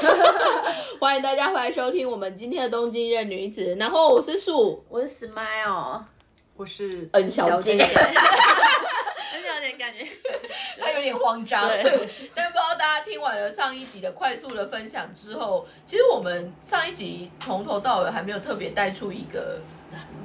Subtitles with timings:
[1.00, 3.76] 欢迎大家回来收听我们今天的东京任女子。
[3.78, 6.02] 然后我是素，我是 Smile，
[6.56, 10.06] 我是恩小姐，恩小姐感觉。
[10.78, 11.66] 她有点慌张。
[11.68, 11.82] 对。
[12.34, 19.58] 但不知道大家听完了上一集的快速的分享之后，其实我们上一集从头到尾还没有特别带出一个。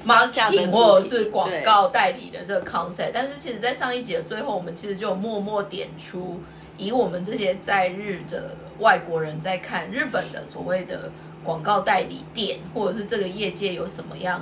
[0.05, 6.41] marketing 或者是广告代理的这个 concept，但是其实，在上一集的最后，我们其实就有默默点出，
[6.81, 11.11] 以我们这些在日的外国人在看日本的所谓的
[11.43, 14.41] 广告代理店，或者是这个业界有什么样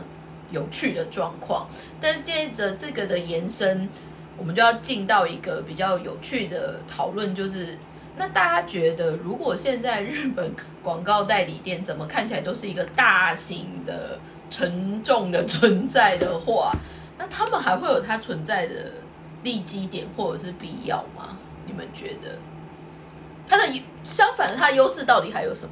[0.50, 1.68] 有趣的状况。
[2.00, 3.90] 但是借着这个的延伸，
[4.38, 7.78] 我们就要进到一个比较有趣的讨论，就是
[8.16, 14.18] 那大家觉得，如果现在日本广告代理店怎么看起来都是一个大型的、
[14.50, 16.72] 沉重的存在的话，
[17.18, 18.94] 那他们还会有它存在的
[19.44, 21.38] 利基点或者是必要吗？
[21.80, 22.38] 你们觉得？
[23.48, 25.72] 它的相反的，它的优势到底还有什么？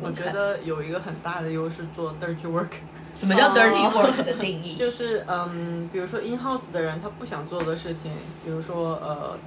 [0.00, 2.70] 我觉得有一个很大的优势，做 dirty work，
[3.14, 4.74] 什么叫哦 dirty work 的定义？
[4.76, 8.10] 就是嗯，比如说 in house 的人他不想做的事情，
[8.44, 9.38] 比如说呃，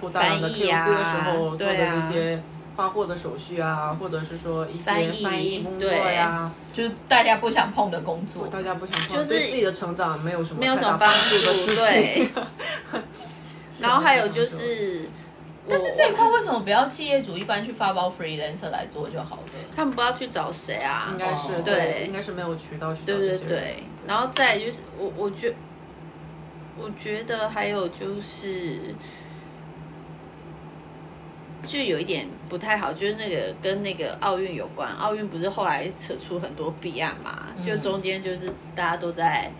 [0.00, 2.40] 铺大量的翻译 QC 啊的时候做的对啊一些
[2.76, 8.46] 发货的手续啊，或者是说一些翻译工作呀，就是大家不想碰的工作。
[8.46, 13.02] 大家不想碰，就是自己的成长没有什么没有什么太大帮助的事对情。
[13.80, 15.08] 然后还有就是，
[15.68, 19.42] 但是这一块为什么不要企业主一般去发包 freelancer 来做就好了？
[19.74, 21.18] 他们不知道去找谁啊应？
[21.18, 25.54] 该是哦对应该是没有渠道去找对对些人对，然后再来就是我我觉
[26.78, 28.94] 我觉得还有就是。
[31.68, 37.48] 就有一点不太好，就是那个跟那个奥运有关，奥运不是后来扯出很多弊案嘛？
[37.62, 39.52] 就中间就是大家都在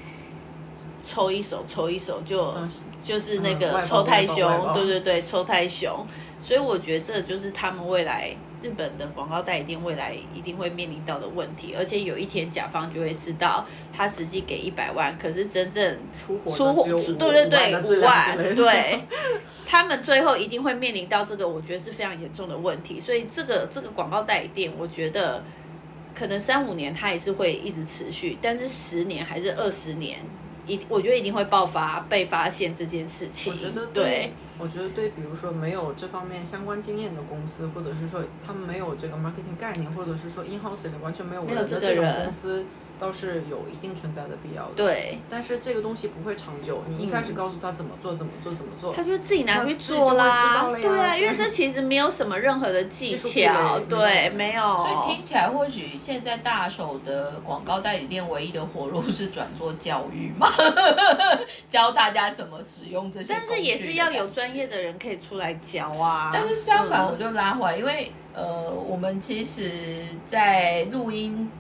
[1.05, 2.67] 抽一手抽一手就，嗯
[3.03, 4.73] 就是那个抽太外包外凶，包。
[4.75, 6.07] 对对对，抽太凶，
[6.41, 19.01] 所以我觉得这就是他们未来日本的广告代理店未来一定会面临到的问题，而且有一天甲方就会知道，他实际给一百万，可是真正出货出货对对对五万对，
[19.67, 23.01] 他们最后一定会面临到这个，我觉得是非常严重的问题。
[23.01, 25.43] 所以这个这个广告代理店，我觉得
[26.15, 30.19] 可能三五年它也是会一直持续，但是十年还是二十年，
[30.71, 33.53] 一我觉得一定会爆发被发现这件事情。
[33.53, 42.65] 我觉得对，我觉得对，比如说没有这方面相关经验的公司，或者是说他们没有这个 marketing 概念，或者是说 in house 里完全没有人的这种这个人公司，
[43.01, 54.63] 倒是有一定存在的必要的。，对，但是这个东西不会长久，你一开始告诉他怎么做，怎么做，怎么做，他就自己拿去做啦对啊，因为这 其实没有什么任何的技巧，对，没有。
[54.63, 60.49] 所以听起来，或许现在大手的广告代理店唯一的活路是转做教育嘛，
[61.69, 63.35] 教大家怎么使用这些。
[63.35, 64.31] 但是也是要有。
[64.31, 66.31] 专业的人可以出来教啊。
[66.33, 71.51] 但是相反，嗯我就拉回来，因为呃，我们其实，在录音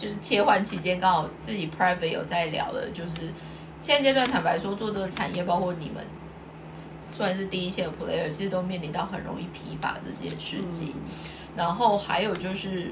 [0.00, 3.20] 就是切换期间，刚好自己 private 有在聊的，就是
[3.78, 6.02] 现阶段，坦白说，做这个产业，包括你们
[7.02, 10.94] 算是第一线的 player，其实都面临到很容易疲乏这件事情。
[11.54, 12.90] 然后还有就是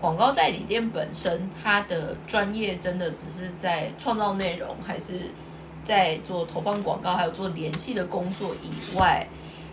[0.00, 5.30] 广告代理店本身，它的专业真的只是在创造内容，还是
[5.84, 9.24] 在做投放广告，还有做联系的工作以外，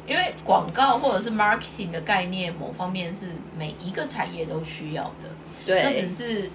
[0.06, 5.30] 因为广告或者是 marketing 的概念，某方面是每一个产业都需要的。
[5.66, 6.48] 对，那只是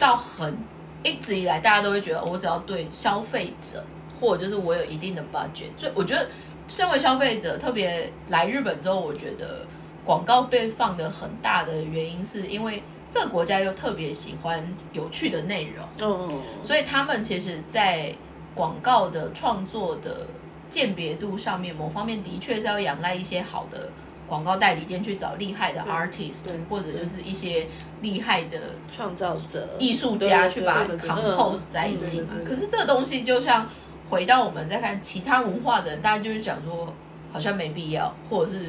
[0.00, 0.56] 到很
[1.02, 3.84] 一直以来，大家都会觉得，我只要对消费者，
[4.20, 5.70] 或者就是我有一定的 budget。
[5.76, 6.28] 所以我觉得，
[6.66, 9.64] 身为消费者，特别来日本之后，我觉得
[10.04, 14.62] 广告被放的很大的原因，是因为这个国家又特别喜欢
[14.92, 18.12] 有趣的内容，嗯，所以他们其实，在
[18.54, 20.26] 广告的创作的
[20.68, 23.88] 鉴别度上面，某方面的确是要仰赖一些好的。
[24.28, 27.66] 广告代理店去找厉害的 artist，或者就是一些
[28.02, 28.58] 厉害的
[28.94, 32.28] 创造者、艺术家去把它对对对 compose 在一起嘛。
[32.36, 32.44] 嗯。
[32.44, 33.68] 可是这个东西就像
[34.10, 36.92] 回到我们再看其他文化的人，大家就是讲说
[37.32, 38.60] 好像没必要，或者是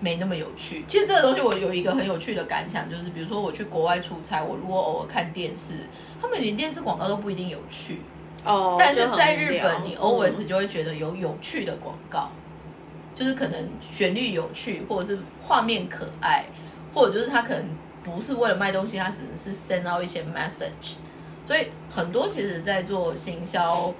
[0.00, 0.84] 没那么有趣。
[0.88, 5.74] 其实这个东西我有一个很有趣的感想，就是比如说我去国外出差，我如果偶尔看电视，
[6.20, 8.00] 他们连电视广告都不一定有趣，
[8.44, 12.30] 哦，但是在日本，你 always 嗯就会觉得有有趣的广告，
[13.22, 16.44] 就是可能旋律有趣，或者是画面可爱，
[16.92, 17.64] 或者就是他可能
[18.02, 20.96] 不是为了卖东西，他只能是 send out 一些 message。
[21.46, 23.94] 所以很多其实在做行销，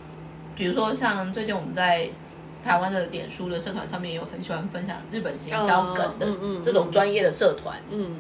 [0.56, 2.08] 比如说像最近我们在
[2.64, 6.26] 台湾的点书的社团上面有很喜欢分享日本行销梗的
[6.64, 8.16] 这种专业的社团，嗯，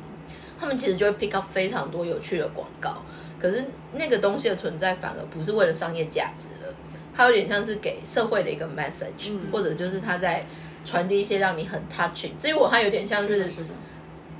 [0.58, 3.02] 他们其实就会 pick up 非常多有趣的广告，
[3.40, 3.64] 可是
[3.94, 6.74] 那个东西的存在反而不是为了商业价值了，
[7.14, 9.46] 它有点像是给社会的一个 message，、嗯。
[9.52, 10.44] 或者就是他在
[10.84, 12.36] 传递一些让你很 touching。
[12.36, 13.50] 所以我，它有点像是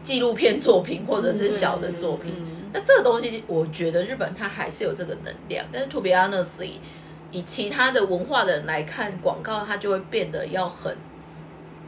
[0.02, 2.32] 纪录片作品或者是小的作品。
[2.36, 6.70] 嗯那这个东西，我觉得日本它还是有这个能量，但是 to be honestly，
[7.30, 10.96] 以其他的文化的人来看，广告它就会变得要很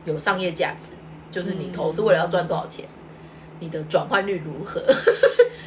[0.04, 0.92] 有商业价值，
[1.30, 2.84] 就是你投是为了要赚多少钱，
[3.64, 4.82] 你的转换率如何？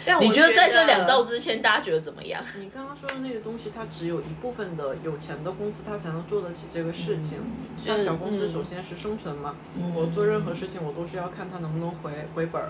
[0.06, 2.42] 但我你觉得在这两兆兆之前，大家觉得怎么样？
[2.60, 7.40] 你刚刚说的那个东西，它只有一部分的有钱的公司，它才能做得起这个事情。
[7.84, 12.70] 像小公司，嗯首先是生存嘛，嗯我做任何事情，我都是要看它能不能回回本儿，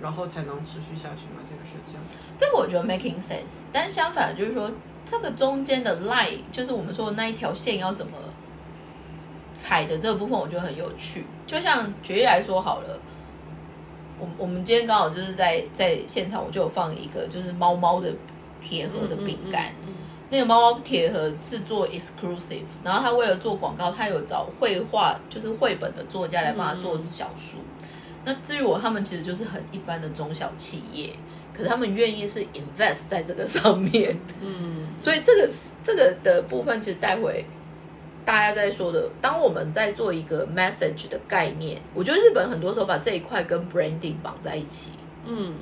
[0.00, 1.44] 然后才能持续下去嘛。
[1.44, 1.96] 这个事情，
[2.38, 4.72] 这个我觉得 making sense，但相反就是说，
[5.06, 8.12] 这个中间的 line，就是我们说的那一条线要怎么
[9.52, 11.24] 踩的这个部分，我觉得很有趣。
[11.46, 12.98] 就像举例来说好了，
[14.24, 18.10] 我我们今天刚好就是在在现场，我就有放一个就是猫猫的
[18.60, 19.72] 铁盒的饼干。
[19.86, 19.92] 嗯
[20.30, 27.58] 那个猫猫铁盒是做 exclusive，然后他为了做广告，他有找绘画就是绘本的作家来帮他做小书。
[28.24, 31.10] 那至于我，他们其实就是很一般的中小企业，
[31.52, 35.48] 可是他们愿意是 invest 在这个上面，嗯所以这个
[35.82, 37.44] 这个的部分，其实待会
[38.24, 44.92] 大家在说的，当我们在做一个 message 的概念，我觉得日本很多时候把这一块跟 branding 绑在一起，
[45.24, 45.54] 嗯，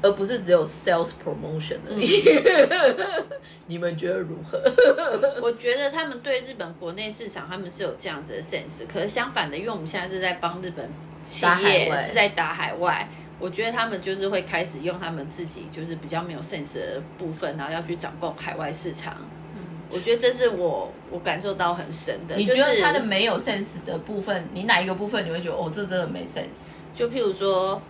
[0.00, 2.22] 而不是只有 sales promotion 而已。
[3.66, 4.58] 你们觉得如何？
[5.42, 8.86] 我觉得他们对日本国内市场，他们是有这样子的 sense。
[8.90, 10.90] 可是相反的，因为我们现在是在帮日本
[11.22, 13.06] 企业是在打海外，
[13.38, 19.14] 我觉得他们就是会开始用他们自己就是比较没有 sense 的部分，然后要去掌控海外市场。
[19.90, 22.36] 我觉得这是我我感受到很深的。
[22.36, 26.66] 你觉得就是它的没有 sense 的部分，你哪一个部分你会觉得哦，这真的没 sense？
[26.94, 27.80] 就譬如说，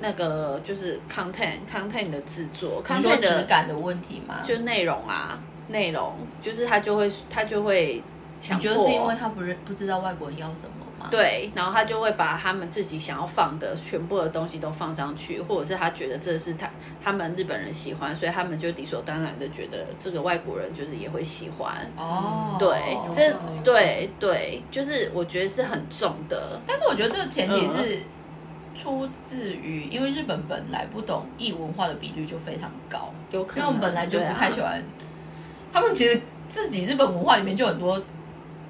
[0.00, 4.40] 那个就是 content content 的制作，content 质的感的问题吗？
[4.44, 8.02] 就内容啊，内容就是他就会他就会
[8.40, 16.68] 强迫，你觉得是因为他不认不知道外国人要什么吗？，对，然后他就会把他们自己想要放的全部的东西都放上去，或者是他觉得这是他
[17.02, 21.90] 他们日本人喜欢，所以他们就理所当然的觉得这个外国人就是也会喜欢。
[21.96, 22.78] 哦，对，
[23.14, 23.32] 这
[23.62, 26.60] 对对，就是我觉得是很重的。
[26.66, 28.00] 但是我觉得这个前提是
[28.74, 34.82] 出自于，因为日本本来不懂异文化的比率就非常高，有可能因为我们本来就不太喜欢，
[35.72, 38.00] 他们其实自己日本文化里面就很多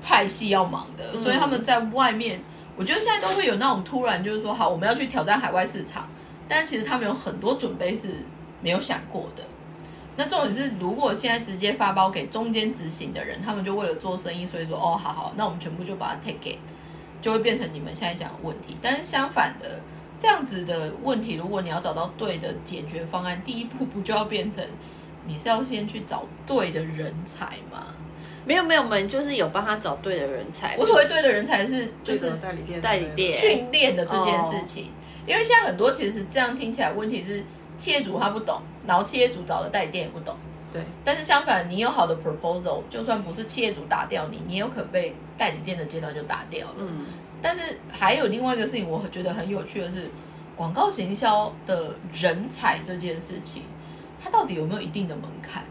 [0.02, 2.41] 派系要忙的，所以他们在外面，
[2.76, 6.08] 我觉得现在都会有那种突然就是说，好，我们要去挑战海外市场，
[6.49, 8.08] 但其实他们有很多准备是
[8.62, 9.43] 没有想过的。
[10.17, 16.58] 那重点是，如果现在直接发包给中间执行的人，他们就为了做生意，所以说哦，好好，那我们全部就把它 take 给，
[17.23, 18.76] 就会变成你们现在讲的问题。
[18.82, 19.81] 但是相反的，
[20.19, 24.62] 这样子的问题，如果你要找到对的解决方案，第一步不就要变成
[25.26, 27.94] 你是要先去找对的人才吗？
[28.44, 30.76] 没有没有，我们就是有帮他找对的人才。
[30.78, 34.87] 我所谓对的人才是就是代理店代理店训练的这件事情，
[35.26, 37.44] 因为现在很多其实这样听起来问题是
[37.76, 40.34] 企业主他不懂，然后企业主找的代理店也不懂。
[40.72, 46.75] 对，但是相反，你有好的 proposal，就算不是企业主打掉你，你也有可能被代理店的阶段就打掉了。
[46.78, 47.06] 嗯，
[47.43, 50.08] 但是还有另外一个事情，我觉得很有趣的是，
[50.54, 53.64] 广告行销的人才这件事情，
[54.22, 55.64] 它到底有没有一定的门槛？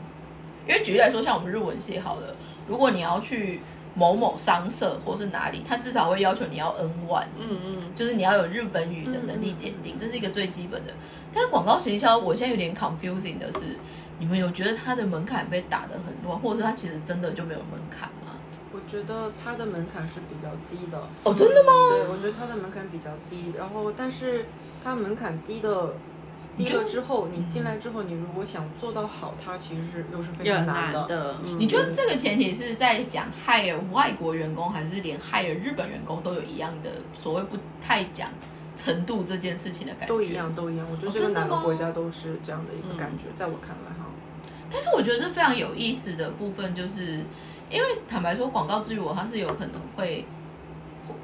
[0.67, 2.35] 因为举例来说，像我们日文系好了，
[2.69, 3.59] 如果你要去
[3.95, 10.93] 某某商社或是哪里，他至少会要求你要 N one，嗯嗯，就是你要有日本语的能力鉴定，这是一个最基本的。
[11.33, 13.75] 但是广告行销，我现在有点 confusing 的是，
[14.19, 18.37] 你们有觉得它的门槛被打得很乱，或者是它其实真的就没有门槛吗？
[18.71, 20.97] 我觉得它的门槛是比较低的。
[21.23, 21.73] 哦，真的吗？
[21.91, 24.45] 对，我觉得它的门槛比较低，然后但是
[24.83, 25.93] 它门槛低的
[26.65, 30.99] 低了之后，你进来之后，你如果想做到好，它其实是又是非常难的。
[30.99, 31.35] 难的。
[31.45, 38.29] 嗯你觉得这个前提是在讲 hire 外国员工，还是连 hire 日本员工都有一样的所谓不太讲
[38.75, 40.07] 程度这件事情的感觉？
[40.07, 40.53] 都一样，。
[40.53, 40.85] 都一样。
[40.91, 44.05] 我觉得哪个国家都是这样的一个感觉，在我看来哈。
[44.71, 47.21] 但是我觉得这非常有意思的部分，就是
[47.71, 50.25] 因为坦白说，广告之于我，它是有可能会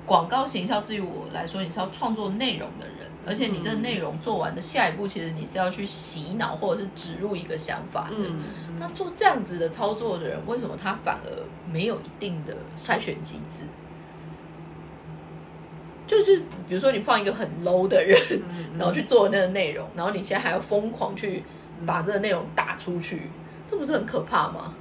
[0.06, 2.95] 广告行销至于我来说，你是要创作内容的人，
[3.26, 8.16] 而且你这个内容做完的下一步，其实你是要去洗脑或者是植入一个想法的。
[8.18, 8.44] 嗯
[8.78, 11.30] 那做这样子的操作的人，为什么他反而
[11.72, 13.64] 没有一定的筛选机制？
[16.06, 21.44] 就是比如说你放一个很 low 的人，嗯然后去做那个内容，然后你现在还要疯狂去
[21.86, 23.30] 把这个内容打出去，
[23.66, 24.74] 这不是很可怕吗？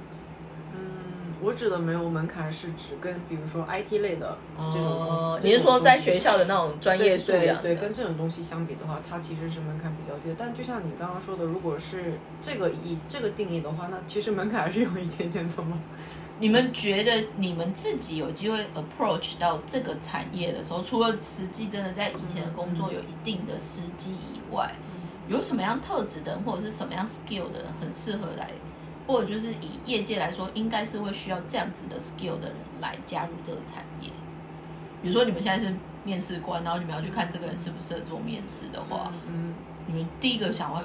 [1.39, 5.23] 嗯，我指的没有门槛是指跟比如说 IT 类的这种东西。
[5.23, 10.35] 哦，你是说在学校的那种专业素养对对对，跟这种东西相比的话，它其实是门槛比较低的。
[10.37, 15.79] 但就像你刚刚说的，如果是这个以这个定义的话，那其实门槛还是有一点点的嘛。
[16.37, 24.75] 你们觉得你们自己有机会 approach 到这个产业的时候，除了实际真的在以前的工作有一定的时机以外，
[25.29, 28.51] 有什么样特质的人或者是什么样 skill 的人很适合来，
[29.07, 34.09] 或者就是以业界来说，应该是会需要这样子的 skill 的人来加入这个产业？
[35.01, 39.53] 比如说你们现在是面试官，然后你们要去看这个人适不适合做面试的话，嗯，
[39.87, 40.83] 你们第一个想要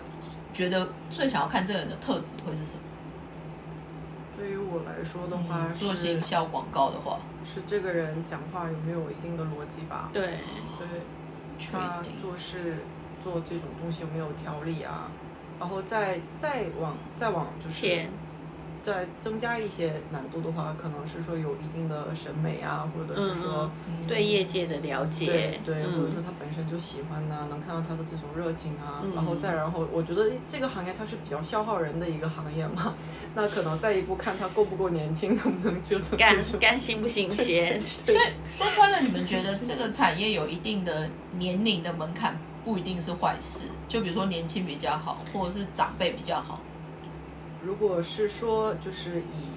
[0.53, 2.81] 觉得最想要看这个人的特质会是什么？
[4.37, 10.11] 对于我来说的话，嗯做是行销广告的话是这个人讲话有没有一定的逻辑吧？
[10.13, 10.27] 对，
[10.79, 10.87] 对，
[11.71, 11.87] 他。
[12.21, 12.77] 做事
[13.23, 15.11] 做这种东西有没有条理啊？
[15.61, 18.07] 然后再再往再往就是
[18.83, 25.93] 再增加一些难度的话，可能是说有一定的审美啊，或者是说、嗯对业界的了解，对对，嗯。
[25.93, 29.13] 或者说他本身就喜欢呐、能看到他的这种热情啊，嗯。
[29.15, 32.95] 然后再然后，我觉得这个行业它是比较消耗人的一个行业嘛，
[33.37, 37.79] 那可能再一步看他够不够年轻，能不能折腾干 干新不新鲜？
[37.79, 41.07] 所以说穿了，你们觉得这个产业有一定的
[41.39, 42.35] 年龄的门槛，
[42.71, 43.65] 不一定是坏事。
[43.89, 46.61] 就比如说年轻比较好，或者是长辈比较好。
[47.65, 49.51] 如果是说就是以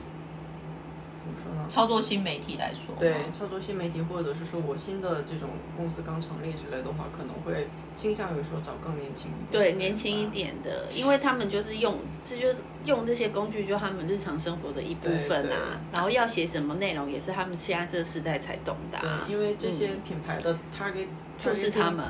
[1.17, 1.65] 怎么说呢？
[1.69, 15.79] 操作新媒体来说，对，操作新媒体，或者是说我新的这种公司刚成立之类的话，可能会倾向于说找更年轻一点对，年轻一点的，因为他们就是用，这就是用这些工具，就他们日常生活的一部分啊。
[15.93, 19.21] 然后要写什么内容，也是他们现在这个时代才懂的、啊。
[19.25, 21.07] 对，因为这些品牌的 target
[21.39, 22.05] 就是他们，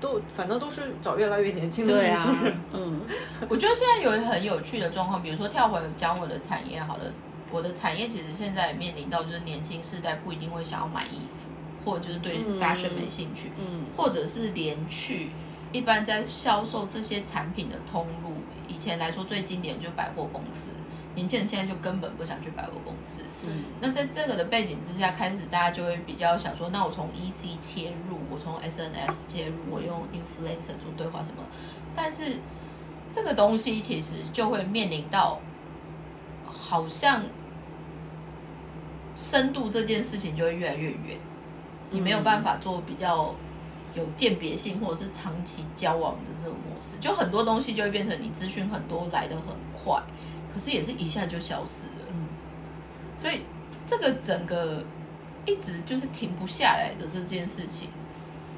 [0.00, 3.00] 都反正都是找越来越年轻的对啊年轻人。，嗯，
[3.48, 7.04] 我觉得现在有很有趣的状况，比如说跳回讲我的产业好了，
[7.50, 11.50] 我的产业其实现在也面临到就是年轻世代不一定会想要买衣服，
[11.84, 15.28] 或者就是对嗯 fashion 没兴趣，嗯或者是连去
[15.72, 18.34] 一般在销售这些产品的通路，
[18.66, 20.68] 以前来说最经典就是百货公司，
[21.14, 23.20] 年轻人现在就根本不想去百货公司。
[23.42, 31.42] 嗯那在这个的背景之下，开始大家就会比较想说，那我从 EC 切入，我从 SNS 切入，我用 influencer 做对话什么，
[31.94, 32.36] 但是
[33.12, 35.40] 这个东西其实就会面临到，
[36.46, 37.22] 好像
[39.16, 41.18] 深度这件事情就会越来越远，
[41.90, 43.34] 你没有办法做比较
[43.94, 50.00] 有鉴别性或者是长期交往的这种模式，就很多东西就会变成你资讯很多来的很快，
[50.52, 52.06] 可是也是一下就消失了。
[52.12, 52.26] 嗯
[53.16, 53.42] 所以
[53.86, 54.82] 这个整个
[55.44, 57.88] 一直就是停不下来的这件事情，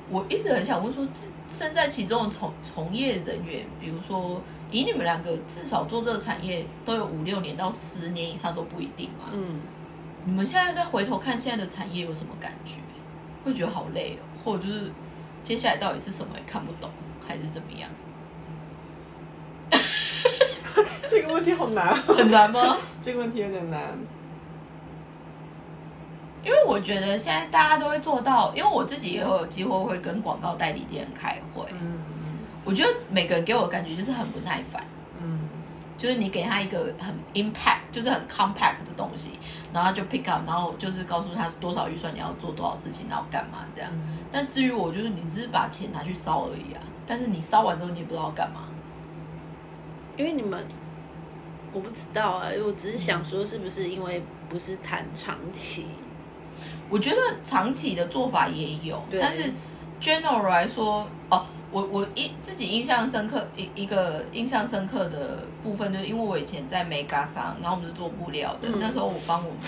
[0.09, 1.05] 我一直很想问说，
[1.49, 9.31] 身在其中的从从业人员，比如说以你们两个至少做这个产业都有五六年到十年以上都不一定嘛。
[9.33, 9.61] 嗯，
[10.25, 12.77] 你们现在再回头看现在的产业有什么感觉？
[13.45, 14.93] 会觉得好累哦，或者就是
[15.43, 16.89] 接下来到底是什么也看不懂，
[17.27, 17.91] 还是怎么样？
[21.13, 22.77] 这个问题好难，啊很难吗？
[23.03, 23.81] 这个问题有点难。
[26.43, 31.99] 因为我觉得现在大家都会做到，因为我自己也有机会会跟广告代理店开会，嗯
[32.65, 34.83] 我觉得每个人给我的感觉就是很不耐烦，
[35.21, 35.41] 嗯
[35.97, 39.33] 就是你给他一个很 impact，就是很 compact 的东西，
[39.73, 43.91] 然后他就 pick up，然后就是告诉他多少预算你要做多少事情，然后干嘛这样。
[43.93, 48.63] 嗯但至于我，就是你只是把钱拿去烧而已啊，但是你烧完之后你也不知道要干嘛。
[50.17, 50.67] 因为你们。
[51.73, 55.87] 我不知道啊，我只是想说，是不是因为不是谈长期？
[56.91, 59.51] 我觉得长期的做法也有，对但是
[60.01, 69.59] general 来说，哦，我我印自己印象深刻一一个印象深刻的部分，就是因为我以前在 Mega 上，然后我们是做布料的，嗯那时候我帮我们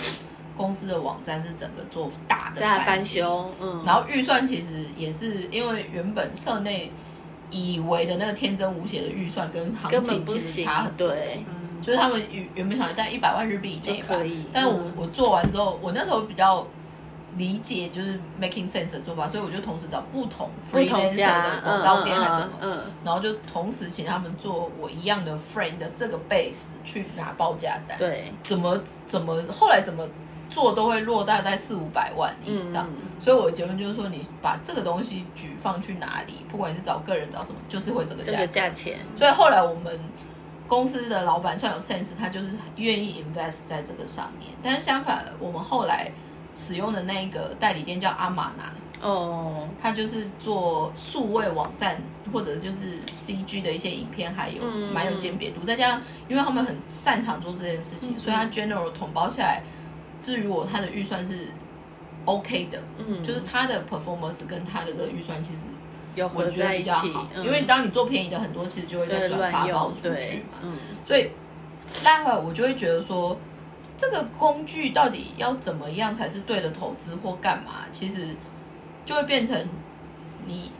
[0.55, 6.91] 公司的网站是整个做大的在翻，修，嗯，然后预算其实也是因为原本社内
[7.49, 11.07] 以为的那个天真无邪的预算跟行情其实差很，多。
[11.07, 16.65] 对，嗯就是他们原原本想在一百万日币以内吧就可以但我、嗯我做完之后，我那时候比较
[17.37, 30.07] 理解就是 making sense 的做法，所以我就同时找不同 freelancer 家的，广告店还是什么，嗯，然后就同时请他们做我一样的 friend 的这个 base 去拿报价单，，对，怎么怎么后来怎么
[30.49, 32.87] 做都会落大概四五百万以上。
[32.89, 38.47] 嗯所以我的结论就是说，你把这个东西举放去哪里，不管你是找个人找什么，就是会这个这个价格。
[38.47, 39.97] 价钱，所以后来我们
[40.67, 44.51] 公司的老板算有 sense，他就是愿意 invest 在这个上面。
[44.63, 46.11] 但是相反，我们后来
[46.55, 48.73] 使用的那一个代理店叫阿玛拿，
[49.07, 52.01] 哦，他就是做数位网站
[52.33, 55.61] 或者就是 CG 的一些影片，还有嗯蛮有鉴别度。
[55.63, 59.61] 再加上因为他们很擅长做这件事情，所以他 general 统包下来，
[60.19, 61.49] 至于我他的预算是
[62.25, 65.65] OK 的，嗯就是他的 performance 跟他的这个预算其实
[66.15, 71.29] 有我合在一觉得比较起因为当你做便宜的很多，其实就会再对转发，包出去嘛，，嗯，所以
[72.03, 73.37] 待会儿我就会觉得说，
[73.97, 78.27] 这个工具到底要怎么样才是对的投资或干嘛，其实
[79.05, 79.67] 就会变成
[80.47, 80.71] 你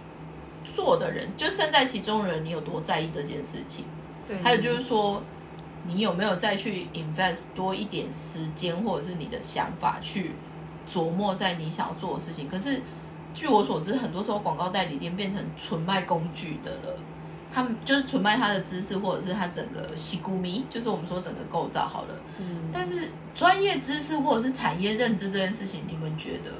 [0.63, 3.85] 做的人，就身在其中的人，你有多在意这件事情。
[4.27, 5.21] 对，还有就是说，
[5.85, 10.31] 你有没有再去 invest 多一点时间，或者是你的想法去
[10.89, 12.49] 琢磨在你想要做的事情？
[12.49, 12.81] 可是
[13.35, 16.97] 据我所知，很多时候广告代理店变成纯卖工具的了。
[17.53, 22.15] 他们就是纯卖他的知识，或者是他整个西咕咪，就是我们说整个构造好了。
[22.39, 26.51] 嗯，但是专业知识或者是产业认知这件事情，你们觉得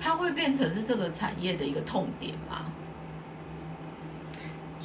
[0.00, 2.66] 它会变成是这个产业的一个痛点吗？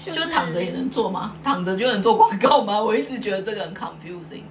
[0.03, 1.35] 就就躺着也能做吗？
[1.43, 2.81] 躺着就能做广告吗？
[2.81, 4.43] 我一直觉得这个很 confusing。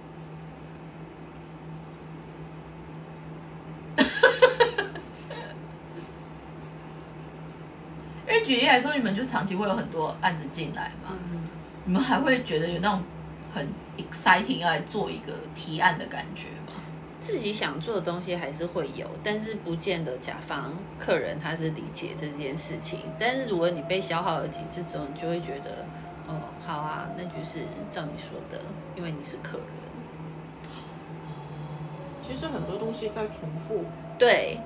[8.29, 11.49] 因为举例来说，你们就长期会有很多案子进来嘛，嗯，
[11.85, 13.03] 你们还会觉得有那种
[13.53, 13.67] 很
[13.99, 16.81] exciting 要来做一个提案的感觉吗？
[17.19, 23.01] 自己想做的东西还是会有，但是不见得甲方客人他是理解这件事情。
[23.19, 25.85] 但是如果你被消耗了几次之后，你就会觉得，
[26.29, 27.61] 哦，好啊，那就是
[27.91, 28.61] 照你说的，
[28.95, 29.67] 因为你是客人。
[32.23, 33.85] 其实很多东西在重复，
[34.19, 34.61] 对，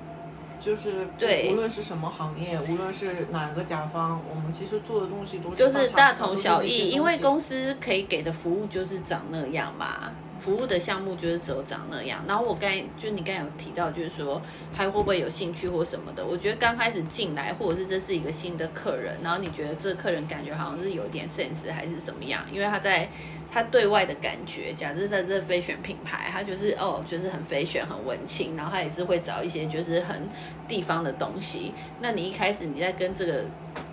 [0.63, 10.11] 就是对无论是什么行业，无论是哪个甲方，我们其实做的东西都是就是大同小异，因为公公司可以给的服务就是长那样嘛。
[10.41, 14.41] 服务的项目就是只有长那样，然后我刚才就你刚才有提到，就是说
[14.73, 16.25] 还会不会有兴趣或什么的？
[16.25, 22.43] 我觉得刚开始进来，或者是这是一个新的客人，然后你觉得这个客人感觉好像是有点绅士还是怎么样？
[22.51, 23.07] 因为他在
[23.51, 30.27] 他对外的感觉，假设在这飞选品牌，他就是哦，就是很飞选很文青，然后他也是会找一些就是很
[30.67, 31.73] 地方的东西。
[31.99, 33.45] 那你一开始你在跟这个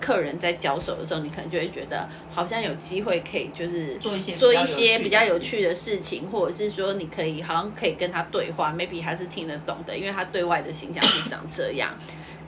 [0.08, 11.94] 客人在交手的时候，你可能就会觉得好像有机会可以就是做一些做一些比比较较有趣有趣的事情，或者是说你可以好像可以跟他对话，maybe 他是听得懂的，因为他对外的形象是长这样。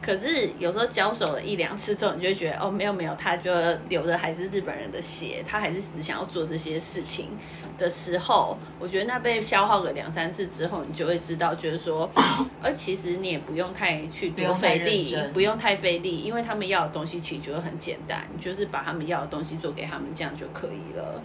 [0.02, 3.52] 可是有时候交手了一两次之后，你就会觉得哦，没有没有，他就
[3.88, 7.28] 流的还是日本人的血，他还是只想要做这些事情
[7.76, 12.08] 的时候，我觉得那被消耗个两三次之后，你就会知道，就是说，
[12.62, 21.22] 而其实你也不用太去多费力不用太费力，因为他们要的东西其实就会很简单，你就是把他们要的东西做给他们，这样就可以了。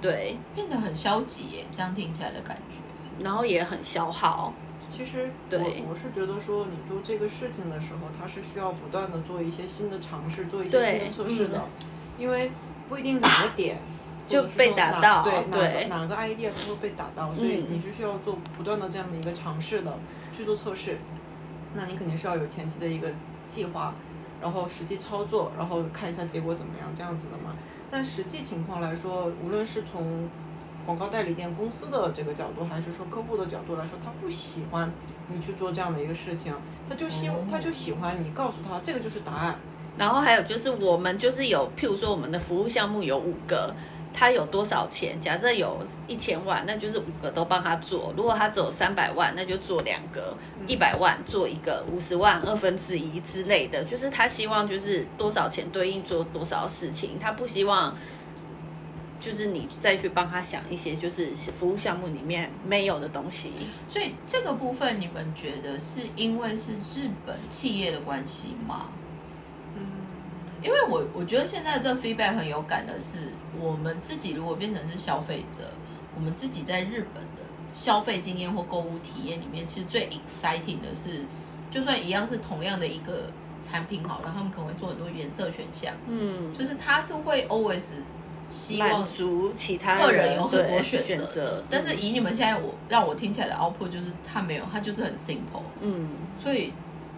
[0.00, 3.24] 对，变得很消极耶，这样听起来的感觉。
[3.24, 4.52] 然后也很消耗。
[4.92, 11.64] 其实对我我是觉得说，你做这个事情的时候，它是需要不断的做一些新的尝试，做一些新的测试的，
[12.18, 12.50] 因为
[12.88, 13.78] 不一定哪个点
[14.28, 19.98] 就被打哪到对哪对个哪个 idea 都会被打到，所以嗯你是需要做不断的这样的一个尝试的
[20.32, 20.98] 去做测试。
[21.74, 23.08] 那你肯定是要有前期的一个
[23.48, 23.94] 计划，
[24.42, 27.56] 然后实际操作，然后看一下结果怎么样这样子的嘛。
[27.90, 30.28] 但实际情况来说，无论是从
[30.84, 34.90] 广告代理店公司的这个角度，还是说客户的角度来说，他不喜欢
[35.28, 36.52] 你去做这样的一个事情，
[36.88, 39.58] 他就希、哦他就喜欢你告诉他这个就是答案。
[39.96, 43.74] 然后还有就是我们就是有，譬如说我们的服务项目有五个，
[44.12, 45.20] 他有多少钱？
[45.20, 48.12] 假设有一千万，那就是五个都帮他做。
[48.16, 50.34] 如果他只有三百万，那就做两个；
[50.66, 53.84] 一百万做一个，五十万二分之一之类的。
[53.84, 57.94] 就是他希望就是多少钱对应做多少事情，他不希望。
[59.22, 63.52] 就是你再去帮他想一些，就是服务项目里面没有的东西。
[63.86, 68.88] 所以这个部分，你们觉得是因为是日本企业的关系吗？
[69.76, 69.86] 嗯，
[70.60, 75.70] 因为我我觉得现在这 feedback 很有感的是，我们自己如果变成是消费者，
[76.16, 81.20] 我们自己在日本的消费经验或购物体验里面，其实最 exciting 的是，
[81.70, 83.30] 就算一样是同样的一个
[83.62, 87.92] 产品好了，他们可能会做很多颜色选项，嗯，就是他是会 always
[88.52, 96.74] 希望满足其他客人有很多对选选择，但是以你们现在我让我听起来的 output 就是他没有，他就是很 simple，嗯，所以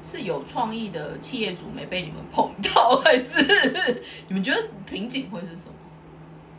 [0.07, 4.03] 是有创意的企业主没被你们碰到， 还是？
[4.29, 5.73] 你们觉得瓶颈会是什么？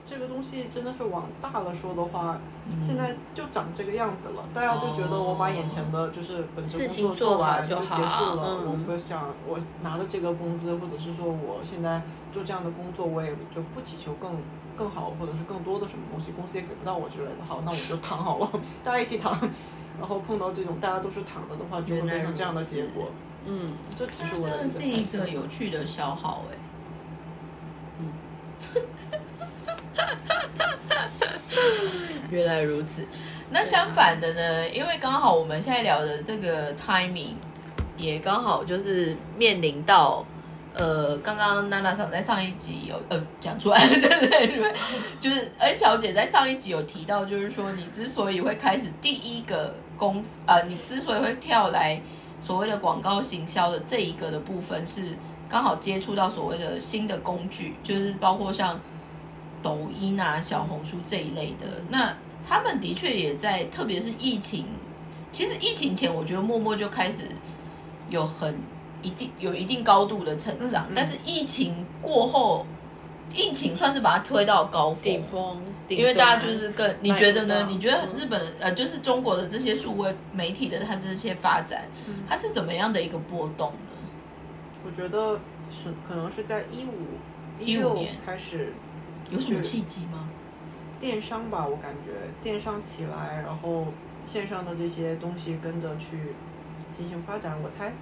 [0.08, 4.44] 这个东西真的是往大了说的话，嗯现在就长这个样子了。
[4.54, 14.32] 大家就觉得我把眼前的就是本职事情工作做完完就结束了，嗯我不想我拿着这个工资，或者是说我现在做这样的工作，我也就不祈求更
[14.78, 17.38] 更好或者是更多的什么东西，公司也给不到我之类的。
[17.48, 18.52] 好，那我就躺好了，
[18.84, 19.40] 大家一起躺。
[19.98, 23.10] 然后碰到这种大家都是躺着的话，就会变成这样的结果。
[23.46, 26.58] 嗯，这只是我的是一个个有趣的消耗哎、
[28.00, 28.12] 嗯
[32.30, 33.08] 原来如此。
[33.52, 34.68] 那相反的呢？
[34.70, 37.36] 因为刚好我们现在聊的这个 timing
[37.96, 40.26] 也刚好就是面临到，
[40.76, 44.76] 呃，刚刚娜娜上在上一集有呃讲出来， 对对对，
[45.20, 52.02] 就是恩小姐在上一集有提到，就是说你之所以会开始第一个公司，呃，你之所以会跳来
[52.42, 55.18] 所谓的广告行销的这一个的部分，是
[55.50, 58.80] 刚好接触到所谓的新的工具，就是包括像
[59.64, 62.14] 抖音啊、小红书这一类的，那。
[62.48, 64.68] 他们的确也在，特别是疫情。
[65.32, 67.24] 其实疫情前，我觉得默默就开始
[68.08, 68.56] 有很
[69.06, 70.88] 一定有一定高度的成长。
[70.96, 72.66] 但是疫情过后，
[73.34, 77.68] 疫情算是把它推到高峰，顶峰因为大家就是更你觉得呢？
[77.70, 81.84] 你觉得日本呃，就是中国的这些数位媒体的它这些发展，
[82.28, 83.78] 它是怎么样的一个波动呢？
[84.84, 85.40] 我觉得
[85.70, 88.74] 是可能是在一五一五年开始，
[89.30, 90.30] 有什么契机吗？
[91.00, 93.88] 电商吧，我感觉电商起来，然后
[94.26, 96.34] 线上的这些东西跟着去
[96.94, 97.94] 进行发展，我猜。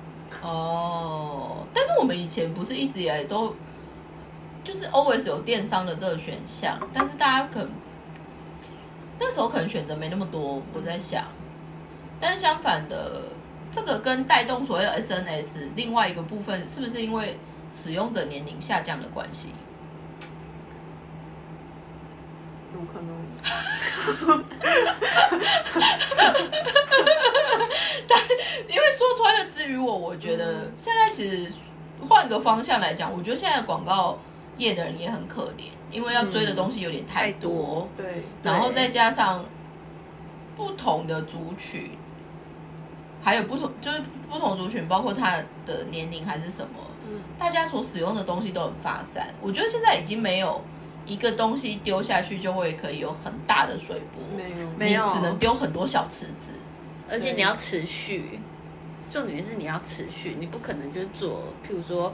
[0.41, 3.55] 哦，但是我们以前不是一直以来都
[4.63, 7.69] 就是 always 有电商的这个选项，但是大家可能
[9.19, 11.23] 那时候可能选择没那么多，我在想。
[12.19, 13.23] 但是相反的，
[13.69, 17.37] 这个跟带动所谓的 SNS 另外一个部分，是不是因为
[17.71, 19.53] 使用者年龄下降的关系？
[22.73, 23.09] 有可能，
[28.13, 31.51] 但因为说穿了，至于我，我觉得现在其实
[32.07, 34.17] 换个方向来讲，我觉得现在广告
[34.57, 39.43] 业的人也很可怜，因为要追的东西有点太多，对，然后再加上
[40.55, 41.91] 不同的族群，
[43.21, 50.61] 还有不同就是不同族群，包括他的年龄还是什么，嗯，大家所使用的东西都很发散，我觉得现在已经没有。
[51.05, 56.53] 一个东西丢下去就会可以有很大的水波，没有，没有，只能丢很多小池子，
[57.09, 58.39] 而且你要持续。
[59.09, 62.11] 重点是你要持续，你不可能就做，譬如说，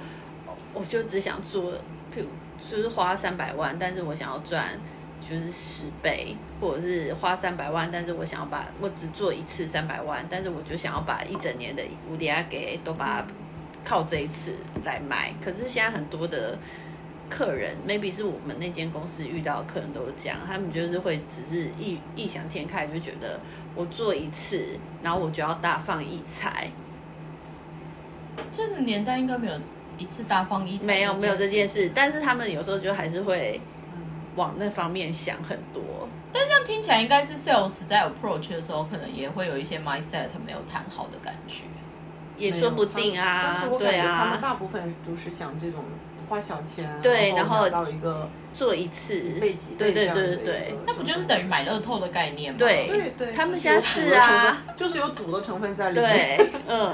[0.73, 1.71] 我就只想做，
[2.13, 2.25] 譬如
[2.60, 4.78] 就是花三百万，但是我想要赚
[5.21, 13.25] 就是十倍，或者是花三百万，但是我想要把我只做一次三百万，但是我就想要把一整年的五点给都把
[13.86, 15.34] 靠这一次来买。
[15.41, 16.60] 可是现在很多的。
[17.30, 23.39] 客人 maybe 是我们那间公司遇到客人都是这样，他们就是会只是异异想天开，就觉得
[23.76, 26.72] 我做一次，然后我就要大放异彩。
[28.52, 29.54] 这个年代应该没有
[29.98, 33.62] 一次大放异彩，没有没有这件事，但是他们有时候就还是会
[34.36, 35.84] 往那方面想很多。
[36.34, 41.63] 但这样听起来，应该是 sales 在 approach 的时候，可能也会有一些 mindset 没有谈好的感觉，
[42.38, 43.63] 也说不定啊。
[43.78, 45.84] 对啊，他们大部分都是想这种。
[46.30, 52.60] 花小钱，对，然后到一个做一次，几倍几倍这样对，那不就是等于买乐透的概念吗？
[52.60, 56.38] 对对对，他们现在是啊，就是有赌的成分在里面。
[56.38, 56.94] 对， 嗯，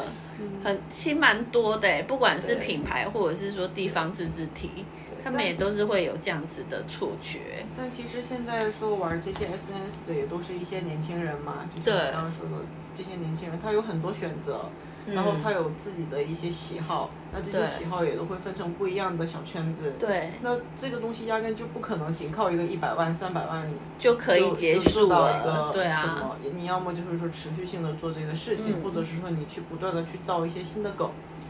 [0.64, 4.86] 很其实蛮多的，不管是品牌或者是说地方自治体，
[5.24, 7.66] 他们也都是会有这样子的错觉。
[7.78, 12.64] 但其实现在说玩这些 SNS 的也都是一些年轻人嘛，就是刚刚说的
[12.96, 14.70] 这些年轻人，他有很多选择。
[15.08, 19.94] 然后他有自己的一些喜好，那这些喜好也都会分成不一样的小圈子。
[20.00, 23.68] 对，那这个东西压根就不可能仅靠一个一百万、三百万
[24.00, 26.36] 就可以结束到一个对啊。
[26.56, 31.08] 你要么就是说持续性的做这个事情，或者是说你去不断的去造一些新的梗，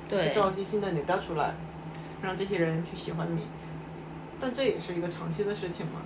[0.10, 1.54] 对，造一些新的你带出来，
[2.22, 3.48] 让这些人去喜欢你。
[4.38, 6.02] 但这也是一个长期的事情嘛。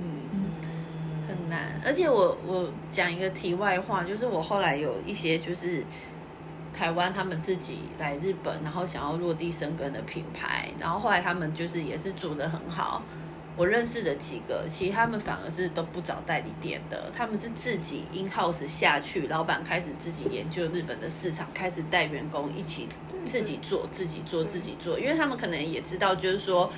[0.00, 1.80] 嗯嗯，很难。
[1.86, 5.84] 而且我我讲一个题外话，就是我后来有一些就是。
[6.76, 13.02] 台湾他们自己来日本，然后想要落地生根的品牌，然后后来他们就是也是做的很好。
[13.56, 22.88] 我认识的几个，其实他们反而是都不找代理店的，他们是自己 in house 下去，老板开始自己研究日本的市场，开始带员工一起
[23.24, 26.68] 自己做，自己做，自己做，因为他们可能也知道，就是说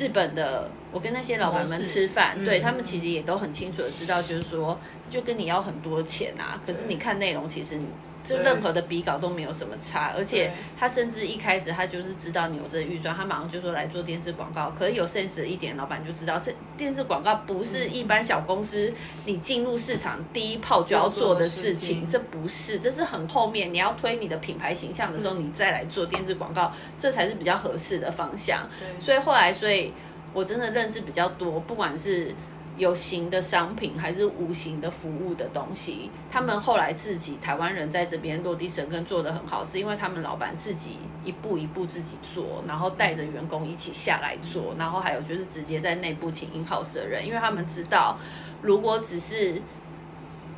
[0.00, 4.76] 日本的，我跟那些老板们吃饭，对他们其实也都很清楚的知道，就是说
[5.08, 7.78] 就跟你要很多钱啊，可是你看内容，其实。
[8.26, 14.72] 就任何的比稿都没有什么差，而且他甚至一开始他就是知道你有这个预算，他马上就说来做电视广告。
[14.76, 18.92] 可是有 sense 一点，老板就知道是电视广告不是一般小公司
[19.24, 28.68] 你进入市场第一炮就要做的事情，这不是，这是很后面你要推你的品牌形象的时候，你再来做电视广告，这才是比较合适的方向。
[28.98, 29.92] 所以后来，所以
[30.32, 32.34] 我真的认识比较多，不管是。
[32.76, 48.18] 有形的商品还是无形的服务的东西，他们后来自己台湾人在这边落地生根做得很好，是因为他们老板自己一步一步自己做，然后带着员工一起下来做，然后还有就是直接在内部请 in house 的人，因为他们知道，
[48.60, 49.60] 如果只是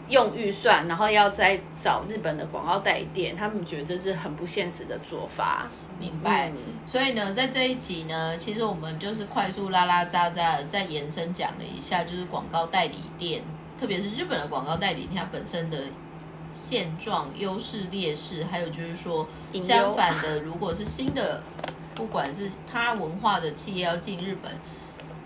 [0.08, 5.66] 用预算，然后要再找日本的广告代理店，他们觉得这是很不现实的做法。
[5.98, 6.48] 明白。
[6.50, 13.42] 嗯所以呢，在这一集呢，其实我们就是快速拉拉杂杂地再延伸讲了一下，就是广告代理店，
[13.76, 15.78] 特别是日本的广告代理店它本身的
[16.50, 19.28] 现状、优势、劣势，还有就是说，
[19.60, 21.42] 相反的，如果是新的，
[21.94, 24.50] 不管是它文化的企业要进日本，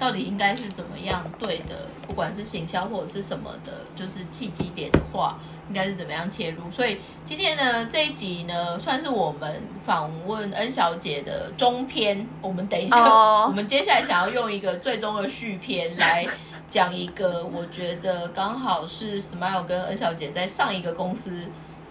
[0.02, 1.76] 到底应该是怎么样对的？
[2.08, 5.38] 不管是行销或者是什么的，就是契机点的话，
[5.68, 6.68] 应该是怎么样切入？
[6.72, 12.26] 所以今天呢这一集呢，算是我们访问恩小姐的中篇。
[12.40, 16.26] 我们等一下哦我们接下来想要用一个最终的续篇来
[16.68, 21.30] 讲一个，我觉得刚好是 Smile 跟恩小姐在上一个公司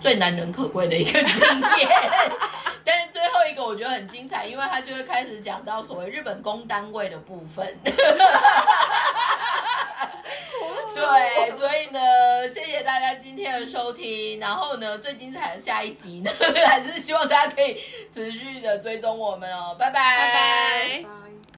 [0.01, 1.41] 最难能可贵的一个经
[1.79, 1.89] 验。
[2.83, 7.77] 但是最后一个我觉得很精彩，因为他就会开始讲到所谓日本工单位的部分。
[10.93, 11.99] 对，所以呢，
[12.47, 14.39] 谢谢大家今天的收听。
[14.39, 16.31] 然后呢，最精彩的下一集呢，
[16.67, 19.75] 还是希望大家可以持续的追踪我们哦。
[19.79, 21.03] 拜拜，拜拜。
[21.03, 21.30] 拜